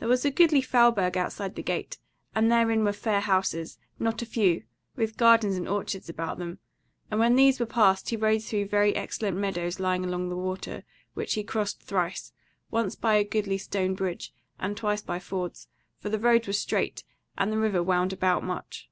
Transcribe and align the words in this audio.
There 0.00 0.08
was 0.08 0.24
a 0.24 0.32
goodly 0.32 0.60
fauburg 0.62 1.16
outside 1.16 1.54
the 1.54 1.62
gate, 1.62 1.98
and 2.34 2.50
therein 2.50 2.82
were 2.82 2.92
fair 2.92 3.20
houses, 3.20 3.78
not 4.00 4.20
a 4.20 4.26
few, 4.26 4.64
with 4.96 5.16
gardens 5.16 5.56
and 5.56 5.68
orchards 5.68 6.08
about 6.08 6.38
them; 6.38 6.58
and 7.08 7.20
when 7.20 7.36
these 7.36 7.60
were 7.60 7.64
past 7.66 8.08
he 8.10 8.16
rode 8.16 8.42
through 8.42 8.66
very 8.66 8.96
excellent 8.96 9.36
meadows 9.36 9.78
lying 9.78 10.04
along 10.04 10.28
the 10.28 10.36
water, 10.36 10.82
which 11.12 11.34
he 11.34 11.44
crossed 11.44 11.80
thrice, 11.84 12.32
once 12.72 12.96
by 12.96 13.14
a 13.14 13.22
goodly 13.22 13.56
stone 13.58 13.94
bridge 13.94 14.34
and 14.58 14.76
twice 14.76 15.02
by 15.02 15.20
fords; 15.20 15.68
for 16.00 16.08
the 16.08 16.18
road 16.18 16.48
was 16.48 16.58
straight, 16.60 17.04
and 17.38 17.52
the 17.52 17.56
river 17.58 17.80
wound 17.80 18.12
about 18.12 18.42
much. 18.42 18.90